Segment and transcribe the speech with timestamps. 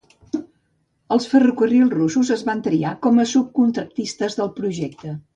[1.15, 5.13] Els ferrocarrils russos es van triar com a subcontractistes del projecte.